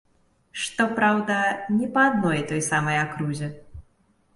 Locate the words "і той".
2.43-2.67